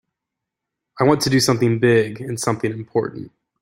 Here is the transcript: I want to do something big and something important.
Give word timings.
I 0.99 1.03
want 1.03 1.21
to 1.21 1.29
do 1.29 1.39
something 1.39 1.77
big 1.77 2.21
and 2.21 2.39
something 2.39 2.71
important. 2.71 3.31